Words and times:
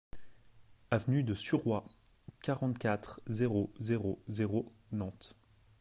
Avenue 0.89 1.21
de 1.23 1.35
Suroit, 1.35 1.85
quarante-quatre, 2.41 3.21
zéro 3.27 3.71
zéro 3.77 4.19
zéro 4.27 4.73
Nantes 4.91 5.35